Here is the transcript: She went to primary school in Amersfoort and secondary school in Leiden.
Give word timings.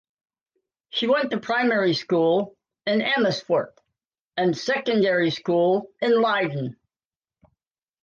She 0.89 1.05
went 1.05 1.29
to 1.29 1.39
primary 1.39 1.93
school 1.93 2.57
in 2.87 3.03
Amersfoort 3.03 3.79
and 4.35 4.57
secondary 4.57 5.29
school 5.29 5.91
in 6.01 6.19
Leiden. 6.19 6.75